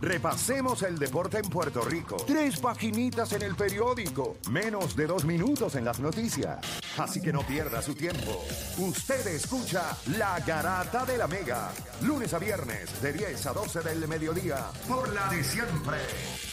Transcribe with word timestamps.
Repasemos 0.00 0.82
el 0.84 0.96
deporte 0.96 1.38
en 1.38 1.50
Puerto 1.50 1.80
Rico. 1.82 2.16
Tres 2.24 2.60
paginitas 2.60 3.32
en 3.32 3.42
el 3.42 3.56
periódico. 3.56 4.36
Menos 4.50 4.94
de 4.94 5.06
dos 5.06 5.24
minutos 5.24 5.74
en 5.74 5.84
las 5.84 5.98
noticias. 5.98 6.58
Así 6.98 7.20
que 7.20 7.32
no 7.32 7.40
pierda 7.40 7.82
su 7.82 7.94
tiempo. 7.94 8.44
Usted 8.78 9.26
escucha 9.26 9.96
La 10.16 10.38
Garata 10.40 11.04
de 11.04 11.18
la 11.18 11.26
Mega. 11.26 11.72
Lunes 12.02 12.32
a 12.32 12.38
viernes 12.38 13.02
de 13.02 13.12
10 13.12 13.46
a 13.46 13.52
12 13.52 13.80
del 13.80 14.06
mediodía. 14.06 14.66
Por 14.86 15.12
la 15.12 15.28
de 15.30 15.42
siempre. 15.42 15.98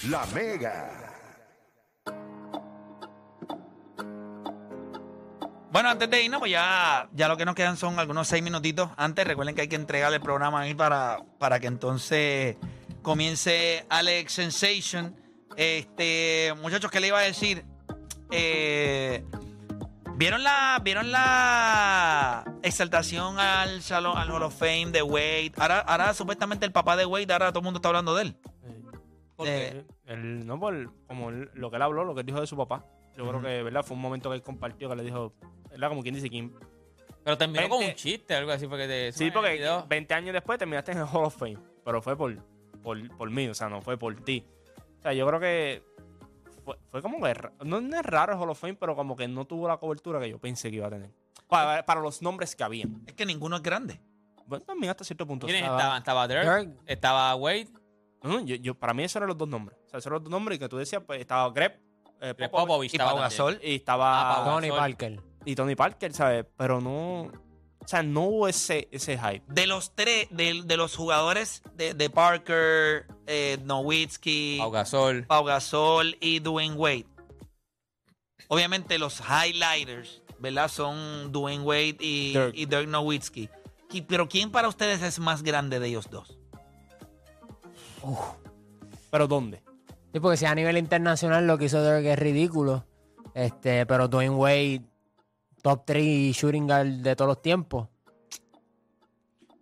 La 0.10 0.26
Mega. 0.34 1.02
Bueno, 5.72 5.90
antes 5.90 6.10
de 6.10 6.24
irnos, 6.24 6.40
pues 6.40 6.52
ya, 6.52 7.10
ya 7.14 7.28
lo 7.28 7.36
que 7.36 7.44
nos 7.44 7.54
quedan 7.54 7.76
son 7.76 8.00
algunos 8.00 8.30
seis 8.30 8.42
minutitos. 8.42 8.90
Antes, 8.96 9.28
recuerden 9.28 9.56
que 9.56 9.62
hay 9.62 9.68
que 9.68 9.76
entregar 9.76 10.12
el 10.14 10.22
programa 10.22 10.62
ahí 10.62 10.74
para, 10.74 11.20
para 11.38 11.60
que 11.60 11.68
entonces 11.68 12.56
comience 13.06 13.86
Alex 13.88 14.34
Sensation. 14.34 15.16
Este, 15.56 16.54
muchachos, 16.62 16.90
¿qué 16.92 17.00
le 17.00 17.08
iba 17.08 17.20
a 17.20 17.22
decir? 17.22 17.64
Eh, 18.32 19.24
¿Vieron 20.18 20.44
la, 20.44 20.82
¿Vieron 20.84 21.12
la 21.12 22.44
exaltación 22.64 23.38
al 23.40 23.82
salón, 23.84 24.18
al 24.18 24.30
Hall 24.32 24.44
of 24.44 24.58
Fame 24.58 24.88
de 24.88 25.04
Wade? 25.04 25.52
Ahora, 25.58 25.80
ahora 25.82 26.14
supuestamente 26.14 26.66
el 26.66 26.72
papá 26.72 26.96
de 26.98 27.06
Wade, 27.06 27.32
ahora 27.32 27.50
todo 27.52 27.60
el 27.60 27.66
mundo 27.66 27.78
está 27.78 27.90
hablando 27.90 28.16
de 28.16 28.24
él. 28.24 28.38
Porque 29.36 29.68
Eh, 29.68 29.86
él, 30.08 30.46
no 30.48 30.60
por 30.60 30.92
como 31.08 31.30
él- 31.30 31.52
lo 31.54 31.70
que 31.70 31.76
él 31.76 31.82
habló, 31.84 32.06
lo 32.06 32.14
que 32.16 32.22
él 32.22 32.26
dijo 32.26 32.42
de 32.42 32.48
su 32.48 32.58
papá. 32.58 32.86
Yo 33.18 33.28
creo 33.30 33.42
que, 33.42 33.64
¿verdad? 33.64 33.84
Fue 33.84 33.96
un 33.96 34.02
momento 34.02 34.30
que 34.30 34.36
él 34.38 34.42
compartió 34.42 34.90
que 34.90 34.96
le 34.96 35.04
dijo, 35.04 35.34
¿verdad? 35.70 35.90
Como 35.90 36.02
quien 36.02 36.16
dice, 36.16 36.30
Kim. 36.30 36.52
Pero 37.24 37.38
terminó 37.38 37.68
con 37.70 37.80
un 37.80 37.86
20 37.86 37.96
chiste, 37.96 38.36
algo 38.36 38.52
así, 38.52 38.68
porque 38.68 38.88
te 38.88 39.12
Sí, 39.12 39.32
porque 39.32 39.52
video. 39.54 39.86
20 39.88 40.14
años 40.14 40.34
después 40.34 40.58
terminaste 40.58 40.92
en 40.94 41.00
el 41.00 41.06
Hall 41.06 41.26
of 41.26 41.36
Fame. 41.38 41.58
Pero 41.84 42.02
fue 42.02 42.16
por, 42.18 42.34
por, 42.86 43.18
por 43.18 43.30
mí, 43.30 43.48
o 43.50 43.54
sea, 43.54 43.68
no 43.68 43.82
fue 43.82 43.98
por 43.98 44.16
ti. 44.24 44.46
O 45.00 45.02
sea, 45.02 45.12
yo 45.12 45.28
creo 45.28 45.40
que 45.42 45.84
fue, 46.64 46.78
fue 46.90 47.02
como 47.02 47.22
que 47.22 47.34
no, 47.66 47.82
no 47.82 47.98
es 48.00 48.06
raro 48.06 48.32
el 48.34 48.40
Hall 48.40 48.50
of 48.52 48.60
Fame, 48.60 48.76
pero 48.76 48.96
como 48.96 49.16
que 49.18 49.28
no 49.28 49.46
tuvo 49.46 49.68
la 49.68 49.76
cobertura 49.78 50.20
que 50.22 50.30
yo 50.30 50.40
pensé 50.40 50.70
que 50.70 50.78
iba 50.78 50.88
a 50.88 50.92
tener. 50.92 51.12
Para, 51.50 51.86
para 51.86 52.00
los 52.02 52.22
nombres 52.22 52.56
que 52.56 52.64
habían. 52.64 53.04
Es 53.06 53.14
que 53.14 53.26
ninguno 53.26 53.58
es 53.58 53.62
grande. 53.64 54.00
Bueno, 54.48 54.64
también 54.64 54.92
hasta 54.92 55.04
cierto 55.04 55.28
punto. 55.28 55.46
¿Quiénes 55.48 55.64
Estaba- 55.64 55.80
estaban? 55.80 55.98
Estaba 56.00 56.28
Dirk, 56.28 56.68
Dirk. 56.70 56.80
estaba 56.86 57.36
Wade, 57.36 57.68
No, 58.24 58.30
no, 58.30 58.40
yo, 58.46 58.56
yo- 58.56 58.76
para 58.76 58.94
mí 58.94 59.04
esos 59.04 59.18
eran 59.18 59.28
los 59.30 59.38
dos 59.38 59.48
nombres. 59.50 59.78
O 59.86 59.90
sea, 59.90 59.98
esos 60.00 60.08
eran 60.08 60.16
los 60.16 60.24
dos 60.24 60.32
nombres 60.32 60.56
y 60.56 60.60
que 60.60 60.70
tú 60.70 60.78
decías, 60.78 61.04
pues 61.06 61.20
estaba 61.20 61.52
Greg, 61.52 61.80
eh, 62.22 62.34
Popovich, 62.34 62.52
Popovich 62.52 62.94
y 62.94 62.96
estaba. 62.96 63.20
Gasol. 63.20 63.60
y 63.64 63.76
estaba 63.76 64.42
Ah, 64.42 64.46
Tony. 64.46 64.70
Parker. 64.70 65.20
y 65.46 65.56
Tony 65.56 65.76
Parker, 65.76 66.14
¿sabes? 66.14 66.46
Pero 66.58 66.80
no. 66.82 67.32
O 67.86 67.88
sea, 67.88 68.02
no 68.02 68.22
hubo 68.22 68.48
ese, 68.48 68.88
ese 68.92 69.16
hype. 69.18 69.44
De 69.48 69.68
los 69.68 69.94
tres, 69.94 70.28
de, 70.32 70.64
de 70.66 70.78
los 70.78 70.96
jugadores 70.96 71.62
de, 71.76 71.94
de 71.94 72.10
Parker, 72.10 73.06
eh, 73.28 73.60
Nowitzki, 73.64 74.58
Pau 74.58 74.72
Gasol. 74.72 75.26
Pau 75.28 75.44
Gasol 75.44 76.18
y 76.20 76.40
Dwayne 76.40 76.74
Wade. 76.74 77.06
Obviamente 78.48 78.98
los 78.98 79.22
highlighters, 79.22 80.24
¿verdad? 80.40 80.68
Son 80.68 81.32
Dwayne 81.32 81.64
Wade 81.64 81.98
y 82.00 82.34
Dirk. 82.34 82.52
y 82.56 82.66
Dirk 82.66 82.88
Nowitzki. 82.88 83.50
Pero 84.08 84.28
¿quién 84.28 84.52
para 84.52 84.68
ustedes 84.68 85.04
es 85.04 85.20
más 85.20 85.44
grande 85.44 85.80
de 85.80 85.88
ellos 85.88 86.10
dos? 86.10 86.40
¿Pero 89.12 89.28
dónde? 89.28 89.62
Sí, 90.12 90.20
porque 90.20 90.38
si 90.38 90.46
a 90.46 90.56
nivel 90.56 90.78
internacional 90.78 91.46
lo 91.46 91.58
que 91.58 91.66
hizo 91.66 91.84
Dirk 91.84 92.06
es 92.06 92.18
ridículo. 92.20 92.86
Este, 93.34 93.86
pero 93.86 94.08
Dwayne 94.08 94.36
Wade, 94.36 94.82
top 95.66 95.84
3 95.84 96.32
shooting 96.32 96.68
guard 96.68 97.02
de 97.02 97.16
todos 97.16 97.28
los 97.28 97.42
tiempos. 97.42 97.88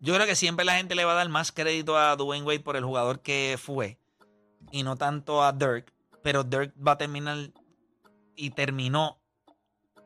Yo 0.01 0.13
creo 0.13 0.27
que 0.27 0.35
siempre 0.35 0.65
la 0.65 0.75
gente 0.75 0.95
le 0.95 1.05
va 1.05 1.13
a 1.13 1.15
dar 1.15 1.29
más 1.29 1.53
crédito 1.53 1.97
a 1.97 2.17
Dwayne 2.17 2.45
Wade 2.45 2.59
por 2.59 2.75
el 2.75 2.83
jugador 2.83 3.21
que 3.21 3.57
fue 3.57 3.97
y 4.69 4.83
no 4.83 4.97
tanto 4.97 5.41
a 5.41 5.53
Dirk. 5.53 5.93
Pero 6.21 6.43
Dirk 6.43 6.73
va 6.75 6.91
a 6.91 6.97
terminar 6.97 7.51
y 8.35 8.49
terminó 8.49 9.21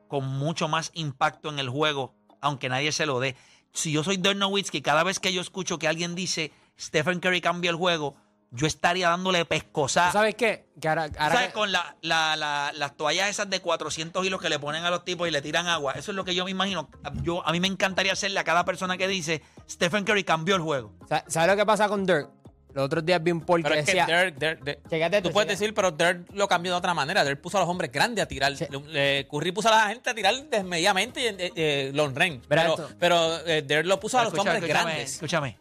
con 0.08 0.24
mucho 0.24 0.68
más 0.68 0.92
impacto 0.94 1.50
en 1.50 1.58
el 1.58 1.68
juego, 1.68 2.14
aunque 2.42 2.70
nadie 2.70 2.92
se 2.92 3.08
lo 3.08 3.20
dé. 3.20 3.36
Si 3.74 3.92
yo 3.92 4.04
soy 4.04 4.18
Dirk 4.18 4.38
Nowitzki, 4.38 4.84
cada 4.84 5.02
vez 5.02 5.20
que 5.20 5.34
yo 5.34 5.42
escucho 5.42 5.80
que 5.80 5.88
alguien 5.88 6.14
dice 6.14 6.52
Stephen 6.80 7.20
Curry 7.20 7.42
cambió 7.42 7.72
el 7.72 7.78
juego, 7.78 8.16
yo 8.52 8.66
estaría 8.66 9.10
dándole 9.10 9.44
pescosa. 9.46 10.08
¿Tú 10.08 10.14
¿Sabes 10.14 10.36
qué? 10.36 10.68
Que 10.80 10.88
ahora, 10.88 11.04
ahora 11.18 11.36
¿Sabes? 11.36 11.48
que- 11.48 11.54
Con 11.54 11.72
la- 11.72 11.96
la- 12.02 12.36
la- 12.38 12.72
las 12.74 12.96
toallas 12.96 13.30
esas 13.30 13.50
de 13.50 13.60
400 13.60 14.26
hilos 14.26 14.42
que 14.42 14.50
le 14.50 14.58
ponen 14.60 14.86
a 14.86 14.90
los 14.90 15.04
tipos 15.04 15.28
y 15.28 15.32
le 15.32 15.42
tiran 15.42 15.68
agua. 15.68 15.94
Eso 15.94 16.12
es 16.12 16.16
lo 16.16 16.24
que 16.24 16.34
yo 16.34 16.46
me 16.46 16.52
imagino. 16.52 16.90
Yo, 17.24 17.46
a 17.46 17.52
mí 17.52 17.60
me 17.60 17.68
encantaría 17.68 18.14
hacerle 18.14 18.40
a 18.40 18.44
cada 18.44 18.64
persona 18.64 18.98
que 18.98 19.08
dice 19.08 19.42
Stephen 19.70 20.06
Curry 20.06 20.24
cambió 20.24 20.56
el 20.56 20.62
juego. 20.62 20.94
sa- 21.10 21.24
¿Sabes 21.28 21.50
lo 21.50 21.56
que 21.58 21.66
pasa 21.66 21.88
con 21.90 22.06
Dirk? 22.06 22.30
Los 22.74 22.86
otros 22.86 23.04
días 23.04 23.24
vi 23.24 23.32
un 23.32 23.42
poll 23.42 23.64
Pero 23.64 23.74
que 23.74 23.80
es 23.80 23.86
que 23.88 23.94
decía... 23.96 24.06
Dirk, 24.06 24.38
Dirk- 24.38 24.60
Dirk- 24.64 24.90
Chécate 24.90 25.22
tú 25.24 25.32
puedes 25.32 25.48
chécate. 25.48 25.64
decir, 25.66 25.74
pero 25.74 25.90
Dirk 25.92 26.28
lo 26.34 26.48
cambió 26.48 26.72
de 26.74 26.78
otra 26.78 26.94
manera. 26.94 27.24
Dirk 27.26 27.42
puso 27.42 27.58
a 27.58 27.62
los 27.62 27.70
hombres 27.70 27.92
grandes 27.92 28.24
a 28.24 28.28
tirar. 28.28 28.52
Le- 28.52 28.70
le- 28.88 29.28
Curry 29.28 29.52
puso 29.52 29.70
a 29.70 29.72
la 29.72 29.88
gente 29.90 30.10
a 30.12 30.14
tirar 30.14 30.36
desmedidamente 30.48 31.22
y 31.22 31.26
eh, 31.26 31.52
eh, 31.56 31.92
long 31.96 32.16
range. 32.16 32.42
Verá 32.48 32.62
Pero, 32.64 32.74
esto. 32.76 32.90
pero 33.00 33.48
eh, 33.48 33.64
Dirk 33.64 33.86
lo 33.88 34.00
puso 34.00 34.20
a 34.20 34.24
los 34.26 34.32
Escucha- 34.34 34.52
hombres 34.52 34.64
escúchame, 34.70 34.92
grandes. 34.92 35.14
Escúchame. 35.16 35.60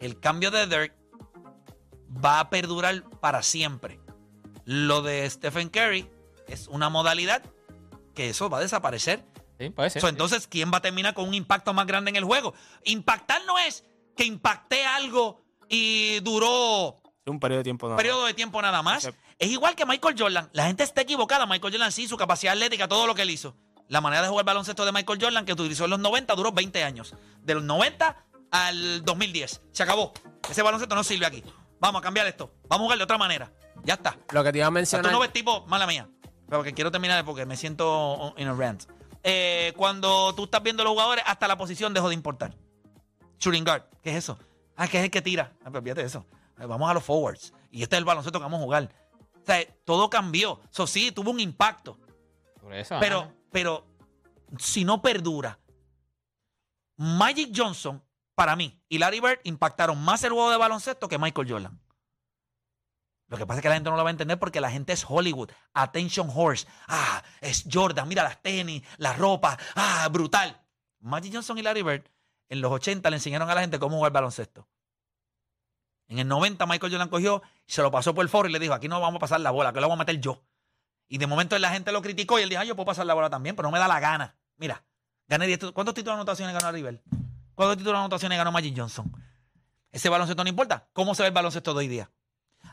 El 0.00 0.18
cambio 0.20 0.50
de 0.50 0.66
Dirk 0.66 0.92
va 2.24 2.40
a 2.40 2.50
perdurar 2.50 3.04
para 3.20 3.42
siempre. 3.42 4.00
Lo 4.64 5.02
de 5.02 5.28
Stephen 5.28 5.68
Curry 5.68 6.08
es 6.48 6.68
una 6.68 6.88
modalidad 6.88 7.42
que 8.14 8.30
eso 8.30 8.48
va 8.48 8.58
a 8.58 8.60
desaparecer. 8.60 9.24
Sí, 9.58 9.70
puede 9.70 9.90
ser. 9.90 10.02
So, 10.02 10.08
entonces, 10.08 10.46
¿quién 10.46 10.72
va 10.72 10.78
a 10.78 10.82
terminar 10.82 11.14
con 11.14 11.28
un 11.28 11.34
impacto 11.34 11.72
más 11.74 11.86
grande 11.86 12.10
en 12.10 12.16
el 12.16 12.24
juego? 12.24 12.54
Impactar 12.84 13.44
no 13.46 13.58
es 13.58 13.84
que 14.16 14.24
impacté 14.24 14.84
algo 14.84 15.42
y 15.68 16.20
duró 16.20 17.00
un 17.26 17.40
periodo 17.40 17.58
de 17.58 17.64
tiempo. 17.64 17.86
un 17.86 17.90
nada 17.90 17.96
periodo 17.96 18.26
de 18.26 18.34
tiempo 18.34 18.60
nada 18.60 18.82
más. 18.82 19.10
Es 19.38 19.50
igual 19.50 19.74
que 19.74 19.86
Michael 19.86 20.14
Jordan. 20.18 20.50
La 20.52 20.66
gente 20.66 20.84
está 20.84 21.02
equivocada. 21.02 21.46
Michael 21.46 21.72
Jordan 21.72 21.92
sí, 21.92 22.06
su 22.06 22.16
capacidad 22.16 22.52
atlética, 22.52 22.88
todo 22.88 23.06
lo 23.06 23.14
que 23.14 23.22
él 23.22 23.30
hizo. 23.30 23.56
La 23.88 24.00
manera 24.00 24.22
de 24.22 24.28
jugar 24.28 24.44
baloncesto 24.44 24.84
de 24.84 24.92
Michael 24.92 25.18
Jordan 25.20 25.44
que 25.44 25.52
utilizó 25.52 25.84
en 25.84 25.90
los 25.90 25.98
90 25.98 26.34
duró 26.34 26.52
20 26.52 26.84
años. 26.84 27.14
De 27.42 27.54
los 27.54 27.62
90 27.62 28.24
al 28.50 29.04
2010. 29.04 29.62
Se 29.72 29.82
acabó. 29.82 30.12
Ese 30.48 30.62
baloncesto 30.62 30.94
no 30.94 31.04
sirve 31.04 31.26
aquí. 31.26 31.42
Vamos 31.84 32.00
a 32.00 32.02
cambiar 32.02 32.26
esto. 32.26 32.50
Vamos 32.66 32.80
a 32.80 32.84
jugar 32.86 32.96
de 32.96 33.04
otra 33.04 33.18
manera. 33.18 33.52
Ya 33.82 33.92
está. 33.94 34.16
Lo 34.32 34.42
que 34.42 34.52
te 34.52 34.56
iba 34.58 34.66
a 34.66 34.70
O 34.70 34.72
sea, 34.72 34.80
mencionar... 34.80 35.04
tú 35.04 35.12
no 35.12 35.20
ves 35.20 35.34
tipo, 35.34 35.66
mala 35.66 35.86
mía. 35.86 36.08
Pero 36.48 36.62
que 36.62 36.72
quiero 36.72 36.90
terminar 36.90 37.22
porque 37.26 37.44
me 37.44 37.58
siento 37.58 38.32
in 38.38 38.48
a 38.48 38.54
rant. 38.54 38.84
Eh, 39.22 39.74
cuando 39.76 40.34
tú 40.34 40.44
estás 40.44 40.62
viendo 40.62 40.82
los 40.82 40.94
jugadores, 40.94 41.22
hasta 41.26 41.46
la 41.46 41.58
posición 41.58 41.92
dejó 41.92 42.08
de 42.08 42.14
importar. 42.14 42.54
Shooting 43.38 43.64
guard, 43.64 43.82
¿qué 44.02 44.12
es 44.12 44.16
eso? 44.16 44.38
Ah, 44.76 44.88
que 44.88 44.96
es 44.96 45.04
el 45.04 45.10
que 45.10 45.20
tira. 45.20 45.52
Ah, 45.60 45.64
pero 45.66 45.80
olvídate 45.80 46.00
de 46.00 46.06
eso. 46.06 46.24
Eh, 46.58 46.64
Vamos 46.64 46.90
a 46.90 46.94
los 46.94 47.04
forwards. 47.04 47.52
Y 47.70 47.82
este 47.82 47.96
es 47.96 47.98
el 47.98 48.06
baloncesto 48.06 48.38
que 48.38 48.44
vamos 48.44 48.60
a 48.60 48.64
jugar. 48.64 48.90
O 49.42 49.44
sea, 49.44 49.62
todo 49.84 50.08
cambió. 50.08 50.62
Eso 50.72 50.86
sí, 50.86 51.12
tuvo 51.12 51.32
un 51.32 51.40
impacto. 51.40 51.98
Por 52.62 52.72
eso, 52.72 52.96
Pero, 52.98 53.18
ajá. 53.20 53.34
pero, 53.52 53.86
si 54.58 54.86
no 54.86 55.02
perdura, 55.02 55.58
Magic 56.96 57.52
Johnson, 57.54 58.02
para 58.34 58.56
mí, 58.56 58.82
y 58.88 58.98
Larry 58.98 59.20
Bird 59.20 59.40
impactaron 59.44 60.02
más 60.02 60.22
el 60.24 60.32
juego 60.32 60.50
de 60.50 60.56
baloncesto 60.56 61.08
que 61.08 61.18
Michael 61.18 61.50
Jordan. 61.50 61.80
Lo 63.28 63.38
que 63.38 63.46
pasa 63.46 63.58
es 63.58 63.62
que 63.62 63.68
la 63.68 63.74
gente 63.74 63.90
no 63.90 63.96
lo 63.96 64.04
va 64.04 64.10
a 64.10 64.12
entender 64.12 64.38
porque 64.38 64.60
la 64.60 64.70
gente 64.70 64.92
es 64.92 65.04
Hollywood. 65.08 65.50
Attention 65.72 66.30
horse. 66.32 66.66
Ah, 66.86 67.22
es 67.40 67.64
Jordan. 67.72 68.06
Mira 68.06 68.22
las 68.22 68.40
tenis, 68.42 68.82
la 68.98 69.14
ropa. 69.14 69.58
Ah, 69.74 70.06
brutal. 70.12 70.60
Magic 71.00 71.32
Johnson 71.32 71.58
y 71.58 71.62
Larry 71.62 71.82
Bird 71.82 72.04
en 72.48 72.60
los 72.60 72.70
80 72.70 73.08
le 73.10 73.16
enseñaron 73.16 73.48
a 73.50 73.54
la 73.54 73.62
gente 73.62 73.78
cómo 73.78 73.96
jugar 73.96 74.12
baloncesto. 74.12 74.68
En 76.06 76.18
el 76.18 76.28
90 76.28 76.66
Michael 76.66 76.92
Jordan 76.92 77.08
cogió, 77.08 77.42
se 77.66 77.82
lo 77.82 77.90
pasó 77.90 78.14
por 78.14 78.22
el 78.22 78.28
foro 78.28 78.48
y 78.48 78.52
le 78.52 78.58
dijo, 78.58 78.74
aquí 78.74 78.88
no 78.88 79.00
vamos 79.00 79.16
a 79.16 79.20
pasar 79.20 79.40
la 79.40 79.50
bola, 79.50 79.72
que 79.72 79.80
lo 79.80 79.88
voy 79.88 79.94
a 79.94 79.98
meter 79.98 80.20
yo. 80.20 80.44
Y 81.08 81.18
de 81.18 81.26
momento 81.26 81.58
la 81.58 81.70
gente 81.70 81.92
lo 81.92 82.02
criticó 82.02 82.38
y 82.38 82.42
él 82.42 82.48
dijo, 82.48 82.60
ah, 82.60 82.64
yo 82.64 82.76
puedo 82.76 82.86
pasar 82.86 83.06
la 83.06 83.14
bola 83.14 83.30
también, 83.30 83.56
pero 83.56 83.68
no 83.68 83.72
me 83.72 83.78
da 83.78 83.88
la 83.88 84.00
gana. 84.00 84.36
Mira, 84.56 84.84
gané 85.28 85.46
10. 85.46 85.72
¿Cuántos 85.72 85.94
títulos 85.94 86.16
de 86.16 86.20
anotaciones 86.20 86.54
ganó 86.54 86.72
River? 86.72 87.02
¿Cuántos 87.54 87.76
títulos 87.78 87.94
de 87.94 87.98
anotaciones 88.00 88.38
ganó 88.38 88.52
Magic 88.52 88.74
Johnson? 88.76 89.12
Ese 89.92 90.08
baloncesto 90.08 90.42
no 90.42 90.50
importa. 90.50 90.88
¿Cómo 90.92 91.14
se 91.14 91.22
ve 91.22 91.28
el 91.28 91.34
baloncesto 91.34 91.72
de 91.72 91.78
hoy 91.78 91.88
día? 91.88 92.10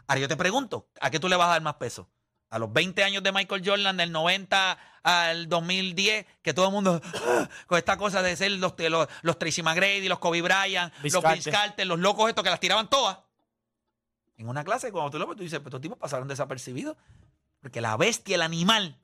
Ahora 0.08 0.22
yo 0.22 0.28
te 0.28 0.36
pregunto, 0.36 0.90
¿a 1.00 1.12
qué 1.12 1.20
tú 1.20 1.30
le 1.30 1.36
vas 1.36 1.48
a 1.48 1.52
dar 1.52 1.62
más 1.62 1.76
peso? 1.76 2.10
A 2.50 2.60
los 2.60 2.74
20 2.74 3.04
años 3.04 3.24
de 3.24 3.32
Michael 3.32 3.62
Jordan, 3.64 3.96
del 3.98 4.12
90 4.12 4.78
al 5.04 5.48
2010, 5.48 6.26
que 6.42 6.54
todo 6.54 6.68
el 6.68 6.72
mundo, 6.72 7.02
¡ah! 7.28 7.48
con 7.68 7.78
esta 7.78 7.98
cosa 7.98 8.22
de 8.22 8.36
ser 8.36 8.52
los, 8.54 8.74
los, 8.78 9.08
los 9.22 9.40
Tracy 9.40 9.64
McGrady, 9.64 10.08
los 10.10 10.20
Kobe 10.20 10.42
Bryant, 10.42 10.94
los 10.96 11.04
Vince 11.04 11.22
Carter. 11.22 11.54
Carter, 11.54 11.88
los 11.88 12.00
locos 12.00 12.28
estos 12.30 12.44
que 12.44 12.50
las 12.50 12.60
tiraban 12.60 12.90
todas. 12.90 13.20
en 14.38 14.50
una 14.50 14.64
clase, 14.64 14.92
cuando 14.92 15.12
tú 15.12 15.20
lo 15.20 15.28
ves, 15.28 15.38
tú 15.38 15.44
dices, 15.44 15.60
pues 15.60 15.68
estos 15.68 15.82
tipos 15.82 15.98
pasaron 15.98 16.28
desapercibidos. 16.28 16.98
Porque 17.62 17.80
la 17.80 17.96
bestia, 17.96 18.36
el 18.36 18.42
animal, 18.42 18.98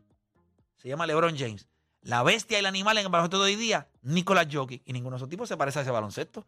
se 0.77 0.89
llama 0.89 1.05
LeBron 1.05 1.37
James. 1.37 1.67
La 2.01 2.23
bestia 2.23 2.57
y 2.57 2.59
el 2.59 2.65
animal 2.65 2.97
en 2.97 3.05
el 3.05 3.11
baloncesto 3.11 3.39
de 3.43 3.51
hoy 3.51 3.55
día, 3.55 3.87
Nicolás 4.01 4.47
Jokic. 4.51 4.81
Y 4.85 4.93
ninguno 4.93 5.15
de 5.15 5.17
esos 5.17 5.29
tipos 5.29 5.49
se 5.49 5.57
parece 5.57 5.79
a 5.79 5.81
ese 5.81 5.91
baloncesto. 5.91 6.45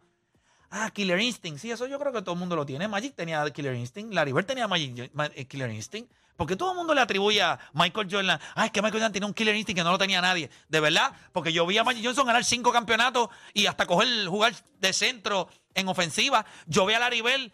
Ah, 0.72 0.92
Killer 0.92 1.19
Instinct. 1.19 1.60
Sí, 1.60 1.72
eso 1.72 1.88
yo 1.88 1.98
creo 2.00 2.13
que 2.13 2.22
todo 2.22 2.34
el 2.34 2.40
mundo 2.40 2.56
lo 2.56 2.66
tiene. 2.66 2.88
Magic 2.88 3.16
tenía 3.16 3.44
Killer 3.51 3.74
Instinct. 3.75 4.13
Larry 4.13 4.31
Bird 4.31 4.46
tenía 4.46 4.68
Magic, 4.68 5.12
Ma- 5.13 5.30
eh, 5.34 5.46
Killer 5.46 5.69
Instinct. 5.72 6.12
Porque 6.38 6.56
todo 6.56 6.72
el 6.72 6.78
mundo 6.78 6.94
le 6.94 7.01
atribuye 7.01 7.42
a 7.42 7.60
Michael 7.74 8.07
Jordan. 8.10 8.40
Ah, 8.56 8.66
es 8.66 8.72
que 8.72 8.81
Michael 8.81 9.01
Jordan 9.01 9.12
tenía 9.12 9.28
un 9.28 9.34
Killer 9.34 9.56
Instinct 9.56 9.80
que 9.80 9.84
no 9.84 9.92
lo 9.92 9.98
tenía 9.98 10.22
nadie. 10.22 10.50
De 10.69 10.80
verdad. 10.80 11.12
Porque 11.34 11.52
yo 11.52 11.66
vi 11.66 11.78
a 11.80 11.84
Magic 11.84 12.06
Johnson 12.06 12.28
ganar 12.28 12.45
cinco 12.45 12.72
campeonatos 12.72 13.30
y 13.54 13.66
hasta 13.66 13.86
coger, 13.88 14.28
jugar 14.28 14.54
de 14.80 14.94
centro 14.94 15.50
en 15.74 15.88
ofensiva. 15.90 16.45
Yo 16.68 16.86
vi 16.86 16.94
a 16.94 17.00
Larry 17.00 17.22
Bird 17.22 17.52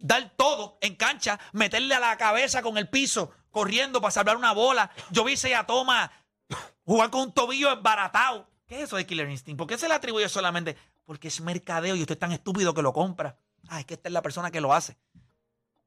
dar 0.00 0.30
todo 0.36 0.76
en 0.80 0.96
cancha, 0.96 1.38
meterle 1.52 1.94
a 1.94 2.00
la 2.00 2.16
cabeza 2.18 2.62
con 2.62 2.76
el 2.78 2.88
piso, 2.88 3.30
corriendo 3.50 4.00
para 4.00 4.10
salvar 4.10 4.36
una 4.36 4.52
bola. 4.52 4.90
Yo 5.10 5.24
vi 5.24 5.34
a 5.54 5.64
Thomas 5.66 6.10
jugar 6.84 7.10
con 7.10 7.22
un 7.22 7.32
tobillo 7.32 7.72
embaratado. 7.72 8.48
¿Qué 8.66 8.76
es 8.76 8.82
eso 8.84 8.96
de 8.96 9.06
Killer 9.06 9.28
Instinct? 9.28 9.58
¿Por 9.58 9.66
qué 9.66 9.78
se 9.78 9.88
le 9.88 9.94
atribuye 9.94 10.28
solamente? 10.28 10.76
Porque 11.04 11.28
es 11.28 11.40
mercadeo 11.40 11.96
y 11.96 12.00
usted 12.02 12.14
es 12.14 12.18
tan 12.18 12.32
estúpido 12.32 12.72
que 12.74 12.82
lo 12.82 12.92
compra. 12.92 13.36
Ah, 13.68 13.80
es 13.80 13.86
que 13.86 13.94
esta 13.94 14.08
es 14.08 14.12
la 14.12 14.22
persona 14.22 14.50
que 14.50 14.60
lo 14.60 14.72
hace. 14.72 14.96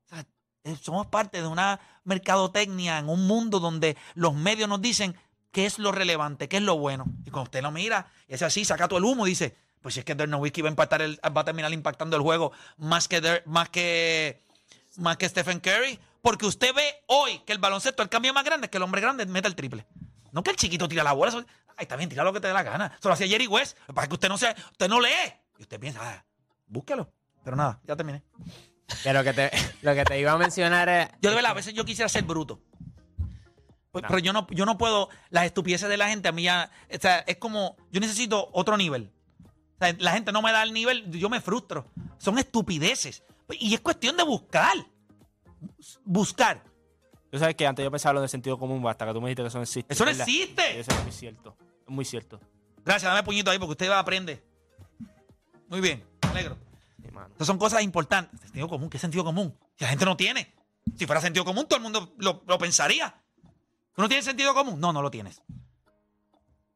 O 0.05 0.09
sea, 0.09 0.25
eh, 0.63 0.77
somos 0.81 1.07
parte 1.07 1.41
de 1.41 1.47
una 1.47 1.79
mercadotecnia 2.03 2.99
en 2.99 3.09
un 3.09 3.25
mundo 3.25 3.59
donde 3.59 3.97
los 4.15 4.33
medios 4.33 4.67
nos 4.67 4.81
dicen 4.81 5.15
qué 5.51 5.65
es 5.65 5.79
lo 5.79 5.91
relevante, 5.91 6.49
qué 6.49 6.57
es 6.57 6.63
lo 6.63 6.77
bueno. 6.77 7.05
Y 7.25 7.29
cuando 7.29 7.43
usted 7.43 7.61
lo 7.61 7.71
mira, 7.71 8.11
y 8.27 8.33
es 8.33 8.41
así, 8.41 8.65
saca 8.65 8.87
todo 8.87 8.99
el 8.99 9.05
humo 9.05 9.25
y 9.27 9.31
dice, 9.31 9.55
pues 9.81 9.93
si 9.93 10.01
es 10.01 10.05
que 10.05 10.15
Dirk 10.15 10.29
Nowitzki 10.29 10.61
va 10.61 10.69
a, 10.69 10.71
impactar 10.71 11.01
el, 11.01 11.19
va 11.25 11.41
a 11.41 11.45
terminar 11.45 11.71
impactando 11.71 12.17
el 12.17 12.21
juego 12.21 12.51
más 12.77 13.07
que, 13.07 13.43
más 13.45 13.69
que 13.69 14.43
más 14.97 15.17
que 15.17 15.27
Stephen 15.27 15.59
Curry, 15.59 15.99
porque 16.21 16.45
usted 16.45 16.73
ve 16.73 16.83
hoy 17.07 17.39
que 17.39 17.53
el 17.53 17.59
baloncesto, 17.59 18.03
el 18.03 18.09
cambio 18.09 18.33
más 18.33 18.43
grande 18.43 18.65
es 18.65 18.71
que 18.71 18.77
el 18.77 18.83
hombre 18.83 19.01
grande 19.01 19.25
meta 19.25 19.47
el 19.47 19.55
triple. 19.55 19.85
No 20.33 20.43
que 20.43 20.51
el 20.51 20.57
chiquito 20.57 20.89
tira 20.89 21.03
la 21.03 21.13
bola. 21.13 21.29
Eso, 21.29 21.45
ay, 21.77 21.83
está 21.83 21.95
bien, 21.95 22.09
tira 22.09 22.23
lo 22.23 22.33
que 22.33 22.41
te 22.41 22.47
dé 22.47 22.53
la 22.53 22.63
gana. 22.63 22.87
Eso 22.99 23.07
lo 23.07 23.13
hacía 23.13 23.27
Jerry 23.27 23.47
West. 23.47 23.77
Para 23.93 24.07
que 24.07 24.15
usted 24.15 24.27
no 24.27 24.37
se, 24.37 24.53
usted 24.71 24.89
no 24.89 24.99
lee. 24.99 25.33
Y 25.59 25.61
usted 25.61 25.79
piensa, 25.79 25.99
ah, 26.01 26.25
búsquelo. 26.67 27.09
Pero 27.43 27.55
nada, 27.55 27.79
ya 27.85 27.95
terminé. 27.95 28.23
Lo 29.05 29.23
que 29.23 29.33
te, 29.33 29.51
lo 29.81 29.93
que 29.93 30.03
te 30.03 30.19
iba 30.19 30.31
a 30.31 30.37
mencionar 30.37 30.89
es. 30.89 31.09
Yo 31.21 31.29
de 31.29 31.35
verdad, 31.35 31.51
a 31.51 31.55
veces 31.55 31.73
yo 31.73 31.85
quisiera 31.85 32.09
ser 32.09 32.23
bruto. 32.23 32.59
Pues, 33.91 34.03
Pero 34.07 34.19
yo 34.19 34.33
no, 34.33 34.47
yo 34.49 34.65
no 34.65 34.75
puedo, 34.77 35.09
las 35.29 35.45
estupideces 35.45 35.87
de 35.87 35.97
la 35.97 36.09
gente 36.09 36.27
a 36.27 36.31
mí 36.31 36.43
ya, 36.43 36.71
o 36.91 36.99
sea, 36.99 37.19
es 37.19 37.37
como, 37.37 37.77
yo 37.91 37.99
necesito 37.99 38.49
otro 38.51 38.75
nivel. 38.75 39.11
O 39.75 39.85
sea, 39.85 39.95
la 39.99 40.13
gente 40.13 40.31
no 40.31 40.41
me 40.41 40.51
da 40.51 40.63
el 40.63 40.73
nivel, 40.73 41.11
yo 41.11 41.29
me 41.29 41.41
frustro. 41.41 41.85
Son 42.17 42.39
estupideces. 42.39 43.23
Y 43.51 43.75
es 43.75 43.81
cuestión 43.81 44.17
de 44.17 44.23
buscar. 44.23 44.73
Buscar. 46.03 46.63
Tú 47.33 47.39
sabes 47.39 47.55
que 47.55 47.65
antes 47.65 47.83
yo 47.83 47.89
pensaba 47.89 48.13
lo 48.13 48.19
del 48.19 48.29
sentido 48.29 48.59
común, 48.59 48.87
hasta 48.87 49.07
que 49.07 49.11
tú 49.11 49.19
me 49.19 49.27
dijiste 49.27 49.41
que 49.41 49.47
eso 49.47 49.57
no 49.57 49.63
existe. 49.63 49.91
Eso 49.91 50.05
no 50.05 50.11
¿verdad? 50.11 50.29
existe. 50.29 50.79
Eso 50.79 50.91
es 50.91 51.03
muy 51.03 51.11
cierto. 51.11 51.57
Es 51.81 51.89
muy 51.89 52.05
cierto. 52.05 52.39
Gracias, 52.85 53.11
dame 53.11 53.23
puñito 53.23 53.49
ahí 53.49 53.57
porque 53.57 53.71
usted 53.71 53.89
aprende. 53.89 54.43
Muy 55.67 55.81
bien, 55.81 56.03
me 56.21 56.29
alegro. 56.29 56.59
Sí. 57.01 57.09
Estas 57.31 57.47
son 57.47 57.57
cosas 57.57 57.81
importantes. 57.81 58.39
Sentido 58.39 58.69
común, 58.69 58.87
¿qué 58.87 58.99
sentido 58.99 59.23
común? 59.23 59.57
Si 59.75 59.83
la 59.83 59.89
gente 59.89 60.05
no 60.05 60.15
tiene. 60.15 60.53
Si 60.95 61.07
fuera 61.07 61.19
sentido 61.21 61.43
común, 61.43 61.65
todo 61.67 61.77
el 61.77 61.81
mundo 61.81 62.13
lo, 62.19 62.43
lo 62.45 62.57
pensaría. 62.59 63.19
¿Tú 63.95 64.03
no 64.03 64.07
tienes 64.07 64.25
sentido 64.25 64.53
común? 64.53 64.79
No, 64.79 64.93
no 64.93 65.01
lo 65.01 65.09
tienes. 65.09 65.41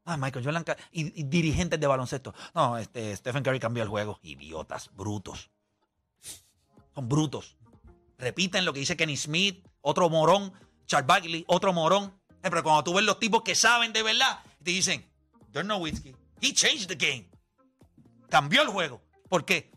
Ah, 0.05 0.17
Michael 0.17 0.43
Jordan 0.43 0.65
y 0.91 1.21
dirigentes 1.21 1.79
de 1.79 1.85
baloncesto. 1.85 2.33
No, 2.55 2.79
este, 2.79 3.15
Stephen 3.15 3.43
Curry 3.43 3.59
cambió 3.59 3.83
el 3.83 3.89
juego. 3.89 4.19
Idiotas, 4.23 4.89
brutos. 4.95 5.51
Son 6.95 7.07
brutos. 7.07 7.57
Repiten 8.17 8.65
lo 8.65 8.73
que 8.73 8.79
dice 8.79 8.97
Kenny 8.97 9.17
Smith, 9.17 9.66
otro 9.81 10.09
morón, 10.09 10.53
Charles 10.85 11.07
Bagley, 11.07 11.43
otro 11.47 11.73
morón. 11.73 12.13
Eh, 12.43 12.49
Pero 12.49 12.63
cuando 12.63 12.83
tú 12.83 12.93
ves 12.93 13.03
los 13.05 13.19
tipos 13.19 13.41
que 13.43 13.55
saben 13.55 13.93
de 13.93 14.03
verdad, 14.03 14.39
te 14.63 14.71
dicen, 14.71 15.05
Dirk 15.51 15.65
Nowitzki, 15.65 16.15
he 16.41 16.53
changed 16.53 16.87
the 16.87 16.95
game. 16.95 17.29
Cambió 18.29 18.61
el 18.61 18.67
juego. 18.67 19.01
¿Por 19.29 19.45
qué? 19.45 19.71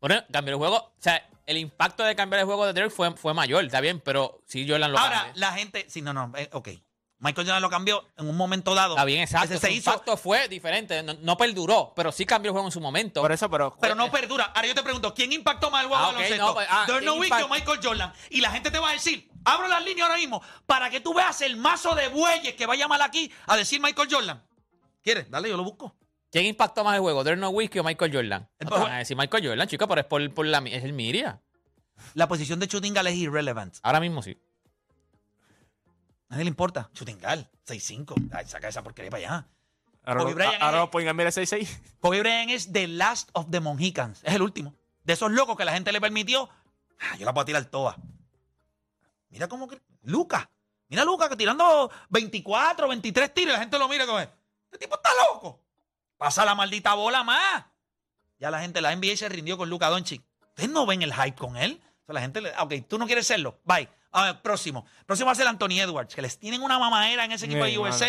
Bueno, 0.00 0.16
cambió 0.30 0.54
el 0.54 0.58
juego. 0.58 0.76
O 0.76 0.92
sea, 0.98 1.28
el 1.46 1.56
impacto 1.56 2.02
de 2.04 2.14
cambiar 2.14 2.40
el 2.40 2.46
juego 2.46 2.66
de 2.66 2.72
Dirk 2.72 2.90
fue, 2.90 3.16
fue 3.16 3.32
mayor, 3.34 3.64
está 3.64 3.80
bien, 3.80 4.00
pero 4.00 4.42
sí 4.46 4.68
Jordan 4.68 4.92
lo 4.92 4.98
Ahora, 4.98 5.32
la 5.34 5.52
gente. 5.52 5.86
Sí, 5.88 6.02
no, 6.02 6.12
no. 6.12 6.32
eh, 6.36 6.48
ok. 6.52 6.68
Michael 7.26 7.46
Jordan 7.46 7.62
lo 7.62 7.68
cambió 7.70 8.04
en 8.16 8.28
un 8.28 8.36
momento 8.36 8.74
dado. 8.74 8.94
Está 8.94 9.04
bien, 9.04 9.20
exacto. 9.22 9.46
Ese 9.54 9.58
se 9.58 9.66
Su 9.66 9.72
hizo, 9.72 9.90
impacto 9.90 10.16
fue 10.16 10.48
diferente. 10.48 11.02
No, 11.02 11.14
no 11.20 11.36
perduró, 11.36 11.92
pero 11.96 12.12
sí 12.12 12.24
cambió 12.24 12.50
el 12.50 12.52
juego 12.52 12.68
en 12.68 12.72
su 12.72 12.80
momento. 12.80 13.20
Por 13.20 13.32
eso, 13.32 13.50
pero. 13.50 13.76
pero 13.80 13.94
no 13.94 14.10
perdura. 14.10 14.44
Ahora 14.54 14.68
yo 14.68 14.74
te 14.74 14.82
pregunto, 14.82 15.12
¿quién 15.12 15.32
impactó 15.32 15.70
más 15.70 15.82
el 15.82 15.88
juego 15.88 16.02
Ah, 16.02 16.06
de 16.06 16.12
ok, 16.12 16.14
baloncesto? 16.14 16.46
no, 16.46 16.54
pues, 16.54 16.66
ah, 16.70 16.84
Dirk 16.86 16.98
¿quién 17.00 17.04
Nowitzki 17.06 17.42
o 17.42 17.48
Michael 17.48 17.80
Jordan. 17.82 18.12
Y 18.30 18.40
la 18.40 18.50
gente 18.50 18.70
te 18.70 18.78
va 18.78 18.90
a 18.90 18.92
decir, 18.92 19.28
abro 19.44 19.66
las 19.68 19.84
líneas 19.84 20.08
ahora 20.08 20.18
mismo 20.20 20.40
para 20.66 20.88
que 20.88 21.00
tú 21.00 21.12
veas 21.12 21.40
el 21.42 21.56
mazo 21.56 21.94
de 21.94 22.08
bueyes 22.08 22.54
que 22.54 22.64
va 22.66 22.74
a 22.74 22.76
llamar 22.76 23.02
aquí 23.02 23.30
a 23.46 23.56
decir 23.56 23.80
Michael 23.80 24.08
Jordan. 24.10 24.42
¿Quieres? 25.02 25.30
Dale, 25.30 25.48
yo 25.48 25.56
lo 25.56 25.64
busco. 25.64 25.94
¿Quién 26.30 26.46
impactó 26.46 26.84
más 26.84 26.94
el 26.94 27.00
juego? 27.00 27.24
¿Dirk 27.24 27.38
Nowitzki 27.38 27.78
o 27.80 27.84
Michael 27.84 28.12
Jordan? 28.14 28.48
El- 28.58 28.68
No 28.68 28.76
te 28.76 28.82
van 28.82 28.92
a 28.92 28.98
decir 28.98 29.16
Michael 29.16 29.46
Jordan, 29.48 29.68
chico, 29.68 29.88
pero 29.88 30.00
es 30.00 30.06
por, 30.06 30.34
por 30.34 30.46
la, 30.46 30.58
es 30.58 30.84
el 30.84 30.92
Miria. 30.92 31.40
La 32.14 32.28
posición 32.28 32.58
de 32.60 32.66
shooting 32.66 32.92
guard 32.92 33.06
es 33.06 33.14
irrelevant. 33.16 33.76
Ahora 33.82 34.00
mismo 34.00 34.22
sí. 34.22 34.36
A 36.28 36.32
nadie 36.32 36.44
le 36.44 36.48
importa. 36.50 36.90
Shooting 36.94 37.18
guard, 37.20 37.46
6'5". 37.66 38.14
Ay, 38.32 38.46
saca 38.46 38.68
esa 38.68 38.82
porquería 38.82 39.10
para 39.10 39.26
allá. 39.26 39.46
Ahora, 40.04 40.20
Kobe 40.20 40.30
lo- 40.30 40.36
Bryant 40.36 40.62
ahora 40.62 40.76
es- 40.78 40.82
lo 40.84 40.90
pueden 40.90 41.08
cambiar 41.08 41.28
a 41.28 41.32
6-6. 41.32 41.80
Kobe 42.00 42.20
Bryant 42.20 42.50
es 42.50 42.72
the 42.72 42.86
last 42.88 43.30
of 43.32 43.46
the 43.50 43.60
Mohicans. 43.60 44.20
Es 44.24 44.34
el 44.34 44.42
último. 44.42 44.74
De 45.04 45.12
esos 45.12 45.30
locos 45.30 45.56
que 45.56 45.64
la 45.64 45.72
gente 45.72 45.92
le 45.92 46.00
permitió. 46.00 46.48
ah, 47.00 47.16
yo 47.16 47.24
la 47.26 47.34
puedo 47.34 47.44
tirar 47.44 47.64
toda. 47.66 47.96
Mira 49.30 49.48
cómo. 49.48 49.68
que- 49.68 49.80
Lucas. 50.02 50.48
Mira 50.88 51.02
a 51.02 51.04
Lucas 51.04 51.28
que 51.28 51.36
tirando 51.36 51.90
24, 52.10 52.86
23 52.88 53.34
tiros 53.34 53.50
y 53.50 53.52
la 53.54 53.58
gente 53.60 53.78
lo 53.78 53.88
mira 53.88 54.06
como. 54.06 54.18
Este 54.20 54.78
tipo 54.78 54.94
está 54.96 55.10
loco. 55.32 55.60
Pasa 56.16 56.44
la 56.44 56.54
maldita 56.54 56.94
bola 56.94 57.22
más. 57.24 57.64
Ya 58.38 58.50
la 58.50 58.60
gente, 58.60 58.80
la 58.80 58.92
NBA 58.92 59.16
se 59.16 59.28
rindió 59.28 59.56
con 59.58 59.68
Luca 59.68 59.88
Doncic. 59.88 60.22
¿Ustedes 60.50 60.70
no 60.70 60.86
ven 60.86 61.02
el 61.02 61.12
hype 61.12 61.36
con 61.36 61.56
él? 61.56 61.80
O 62.02 62.06
sea, 62.06 62.14
la 62.14 62.20
gente 62.20 62.40
le. 62.40 62.52
Ok, 62.58 62.74
tú 62.88 62.98
no 62.98 63.06
quieres 63.06 63.26
serlo. 63.26 63.58
Bye. 63.64 63.88
A 64.16 64.24
ver, 64.24 64.42
próximo. 64.42 64.84
Próximo 65.06 65.26
va 65.26 65.32
a 65.32 65.36
ser 65.36 65.46
Anthony 65.46 65.80
Edwards, 65.80 66.14
que 66.14 66.22
les 66.22 66.38
tienen 66.38 66.62
una 66.62 66.78
mamadera 66.78 67.24
en 67.24 67.32
ese 67.32 67.46
equipo 67.46 67.64
Sí, 67.66 67.72
de 67.72 67.78
USA. 67.78 68.08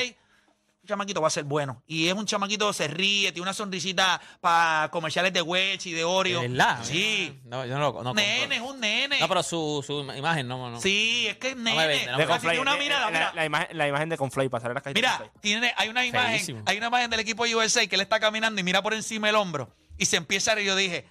Un 0.83 0.87
chamaquito 0.87 1.19
va 1.21 1.27
a 1.27 1.31
ser 1.31 1.43
bueno. 1.43 1.83
Y 1.85 2.07
es 2.07 2.13
un 2.13 2.25
chamaquito, 2.25 2.71
se 2.71 2.87
ríe, 2.87 3.33
tiene 3.33 3.41
una 3.41 3.53
sonrisita 3.53 4.21
para 4.39 4.87
comerciales 4.89 5.33
de 5.33 5.41
Wedge 5.41 5.87
y 5.89 5.91
de 5.91 6.05
Oreo. 6.05 6.39
¿De 6.39 6.47
verdad? 6.47 6.79
Sí. 6.81 7.37
No, 7.43 7.65
yo 7.65 7.77
no 7.77 7.91
lo 7.91 8.03
no, 8.03 8.13
nene, 8.13 8.55
es 8.55 8.61
un 8.61 8.79
nene. 8.79 9.19
No, 9.19 9.27
pero 9.27 9.43
su, 9.43 9.83
su 9.85 9.99
imagen, 10.15 10.47
no, 10.47 10.71
no. 10.71 10.79
Sí, 10.79 11.27
es 11.27 11.35
que 11.39 11.49
es 11.49 11.55
me 11.57 11.71
nene. 11.71 11.87
vende, 11.87 12.05
no 12.13 12.17
De 12.19 12.25
me 12.25 12.33
Así 12.33 12.47
que 12.47 12.55
Conflay. 12.55 12.57
una 12.59 12.75
Eh, 12.75 12.79
mirada, 12.79 13.07
eh, 13.09 13.11
mira. 13.11 13.25
La, 13.29 13.33
la 13.35 13.45
imagen, 13.45 13.77
la 13.77 13.87
imagen 13.89 14.07
de 14.09 14.17
Conflay, 14.17 14.47
pasar 14.47 14.73
las 14.73 14.81
cajitas 14.81 15.19
de 15.19 15.25
Mira, 15.25 15.31
tiene, 15.41 15.73
hay 15.75 15.89
una 15.89 16.05
imagen, 16.05 16.31
Feísimo. 16.37 16.63
hay 16.65 16.77
una 16.77 16.87
imagen 16.87 17.09
del 17.09 17.19
equipo 17.19 17.43
USA 17.43 17.85
que 17.85 17.95
él 17.95 18.01
está 18.01 18.21
caminando 18.21 18.61
y 18.61 18.63
mira 18.63 18.81
por 18.81 18.93
encima 18.93 19.27
el 19.27 19.35
hombro 19.35 19.69
y 19.97 20.05
se 20.05 20.15
empieza 20.15 20.53
a 20.53 20.55
reír. 20.55 20.67
Yo 20.67 20.75
dije, 20.77 21.05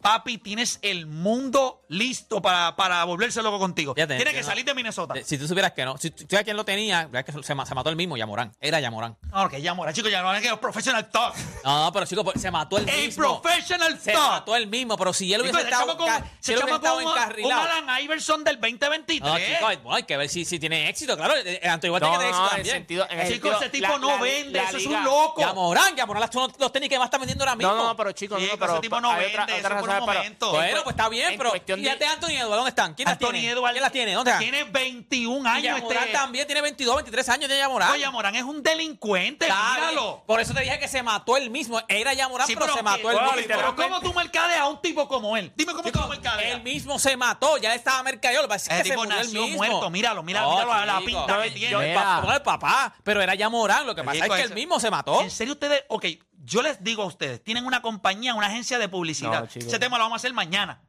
papi, 0.00 0.38
tienes 0.38 0.78
el 0.82 1.06
mundo 1.06 1.82
listo 1.88 2.40
para, 2.42 2.76
para 2.76 3.04
volverse 3.04 3.42
loco 3.42 3.58
contigo. 3.58 3.94
Fíjate, 3.94 4.16
Tienes 4.16 4.34
que 4.34 4.40
no- 4.40 4.46
salir 4.46 4.64
de 4.64 4.74
Minnesota. 4.74 5.14
Eh, 5.18 5.24
Si 5.24 5.38
tú 5.38 5.48
supieras 5.48 5.72
que 5.72 5.84
no, 5.84 5.96
si 5.98 6.10
tú 6.10 6.24
sabes 6.28 6.44
quién 6.44 6.56
lo 6.56 6.64
tenía, 6.64 7.08
que 7.24 7.32
se, 7.42 7.54
ma- 7.54 7.66
se 7.66 7.74
mató 7.74 7.90
el 7.90 7.96
mismo, 7.96 8.16
Yamorán. 8.16 8.52
Era 8.60 8.80
Yamorán. 8.80 9.16
No, 9.32 9.44
ok, 9.44 9.56
ya 9.56 9.74
mora, 9.74 9.92
chicos, 9.92 10.10
ya 10.10 10.22
no 10.22 10.32
es 10.34 10.42
que 10.42 10.48
es 10.48 10.58
professional 10.58 11.08
talk. 11.10 11.34
No, 11.64 11.84
no, 11.84 11.92
pero 11.92 12.06
chico, 12.06 12.22
pues, 12.24 12.40
se 12.40 12.50
mató 12.50 12.78
el 12.78 12.86
mismo. 12.86 13.40
professional 13.42 13.98
Se 13.98 14.12
talk. 14.12 14.30
mató 14.30 14.56
el 14.56 14.66
mismo, 14.66 14.96
pero 14.96 15.12
si 15.12 15.32
él 15.32 15.40
hubiese 15.40 15.60
estado, 15.62 15.92
ese 16.06 16.24
si 16.40 16.52
él 16.52 16.58
hubiese 16.62 16.76
estado 16.76 16.98
un- 16.98 17.04
un 17.06 17.10
encarrilado. 17.12 17.62
Alan 17.62 18.02
Iverson 18.02 18.44
del 18.44 18.60
2023. 18.60 19.20
No, 19.32 19.38
chico, 19.38 19.82
bueno, 19.82 19.94
hay 19.96 20.02
que 20.04 20.16
ver 20.16 20.28
si, 20.28 20.44
si 20.44 20.58
tiene 20.58 20.88
éxito, 20.88 21.16
claro. 21.16 21.34
eh, 21.36 21.60
eh, 21.62 21.68
Anthony 21.68 21.88
Igual 21.88 22.02
No, 22.02 22.08
tiene 22.10 22.24
no, 22.24 22.28
éxito 22.30 22.44
en 22.44 22.50
también. 22.56 22.74
sentido- 22.76 23.06
en 23.10 23.18
el 23.20 23.26
Chico, 23.32 23.48
sentido- 23.48 23.60
ese 23.60 23.70
tipo 23.70 23.88
la- 23.92 23.98
no 23.98 24.08
la- 24.08 24.20
vende, 24.22 24.58
la 24.58 24.64
ese 24.68 24.76
es 24.76 24.86
un 24.86 25.04
loco. 25.04 25.40
Yamorán, 25.40 25.96
Yamorán 25.96 26.28
los 26.58 26.72
tenis 26.72 26.88
que 26.88 26.98
más 26.98 27.06
está 27.06 27.18
vendiendo 27.18 27.44
ahora 27.44 27.56
mismo. 27.56 27.72
No, 27.74 27.86
no, 27.88 27.96
pero 27.96 28.12
chicos, 28.12 28.38
Chico, 28.38 28.52
no, 28.52 28.58
pero 28.58 28.72
ese 28.74 28.80
tipo 28.82 29.00
no 29.00 29.10
vende, 29.16 29.62
otra- 29.88 29.98
eso 29.98 30.04
otra 30.04 30.06
por 30.06 30.06
un 30.06 30.06
razón, 30.06 30.06
pero- 30.06 30.18
momento. 30.20 30.50
Bueno, 30.50 30.76
en- 30.78 30.84
pues 30.84 30.96
está 30.96 31.08
bien, 31.08 31.30
en 31.32 31.38
pero 31.38 31.50
cuestión 31.50 31.80
fíjate 31.80 31.98
de- 32.04 32.10
Anthony 32.10 32.28
Edwards, 32.30 32.56
¿dónde 32.56 32.68
están? 32.70 32.94
¿Quién 32.94 33.06
las 33.06 33.12
Anthony 33.14 33.30
tiene? 33.32 33.50
Edwards 33.50 33.72
¿Quién 33.72 33.82
las 33.82 33.92
tiene? 33.92 34.12
¿Dónde 34.14 34.30
están? 34.30 34.42
Tiene 34.42 34.64
21 34.64 35.44
Y 35.48 35.52
años. 35.52 35.76
Yamorán 35.78 36.02
este- 36.04 36.12
también 36.12 36.46
tiene 36.46 36.60
22, 36.62 36.96
23 36.96 37.28
años 37.28 37.48
de 37.48 37.56
Yamorán. 37.58 37.90
Oye, 37.92 38.10
Morán 38.10 38.34
es 38.36 38.42
un 38.42 38.62
delincuente, 38.62 39.46
Está 39.46 39.74
bien. 39.76 39.88
míralo. 39.90 40.22
Por 40.26 40.40
eso 40.40 40.54
te 40.54 40.60
dije 40.62 40.78
que 40.78 40.88
se 40.88 41.02
mató 41.02 41.36
él 41.36 41.50
mismo. 41.50 41.80
Era 41.88 42.12
Yamorán, 42.14 42.46
Sí, 42.46 42.54
pero, 42.56 42.74
se 42.74 42.82
mató 42.82 43.10
él 43.10 43.16
bueno, 43.16 43.32
mismo. 43.32 43.48
Pero 43.48 43.76
¿cómo 43.76 44.00
tú 44.00 44.12
mercadeas 44.14 44.60
a 44.60 44.66
un 44.68 44.80
tipo 44.80 45.06
como 45.08 45.36
él? 45.36 45.52
Dime 45.56 45.72
cómo 45.72 45.90
tú 45.90 46.00
mercadeas. 46.08 46.54
Él 46.56 46.62
mismo 46.62 46.98
se 46.98 47.16
mató, 47.16 47.58
ya 47.58 47.74
estaba 47.74 48.02
mercadeado. 48.02 48.42
Lo 48.42 48.48
que 48.48 48.54
pasa 48.54 48.70
es 48.76 48.82
que 48.82 48.88
se 48.88 48.90
tipo 48.90 49.02
murió 49.04 49.18
él 49.20 49.26
nació 49.26 49.42
mismo. 49.42 49.56
muerto, 49.58 49.90
míralo, 49.90 50.22
mira- 50.22 50.40
No, 50.42 50.50
míralo 50.52 50.72
a 50.72 50.86
la 50.86 50.98
pinta 51.00 51.42
que 51.42 51.50
tiene. 51.50 51.70
yo- 51.70 51.80
el 51.80 51.88
Mira. 51.88 52.00
papá, 52.02 52.26
no 52.26 52.32
el 52.34 52.42
papá, 52.42 52.94
pero 53.04 53.20
era 53.22 53.34
Yamorán. 53.34 53.86
Lo 53.86 53.94
que 53.94 54.02
pasa 54.02 54.14
Chico, 54.22 54.26
es 54.26 54.30
que 54.40 54.44
ese- 54.44 54.48
él 54.48 54.54
mismo 54.54 54.80
se 54.80 54.90
mató. 54.90 55.20
En 55.22 55.30
serio, 55.30 55.54
ustedes, 55.54 55.84
ok, 55.88 56.04
yo 56.48 56.62
les 56.62 56.82
digo 56.82 57.02
a 57.02 57.06
ustedes, 57.06 57.42
tienen 57.42 57.64
una 57.66 57.82
compañía, 57.82 58.34
una 58.34 58.46
agencia 58.48 58.78
de 58.78 58.88
publicidad. 58.88 59.40
No. 59.42 59.44
Ese 59.46 59.78
tema 59.78 59.98
lo 59.98 60.04
vamos 60.04 60.16
a 60.16 60.20
hacer 60.20 60.32
mañana. 60.32 60.80